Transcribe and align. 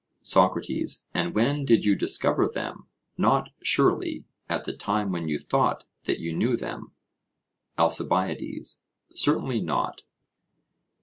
SOCRATES: 0.23 1.05
And 1.13 1.35
when 1.35 1.63
did 1.63 1.85
you 1.85 1.95
discover 1.95 2.47
them 2.47 2.87
not, 3.19 3.49
surely, 3.61 4.25
at 4.49 4.63
the 4.63 4.73
time 4.73 5.11
when 5.11 5.27
you 5.27 5.37
thought 5.37 5.85
that 6.05 6.19
you 6.19 6.33
knew 6.33 6.57
them? 6.57 6.93
ALCIBIADES: 7.77 8.81
Certainly 9.13 9.59
not. 9.61 10.01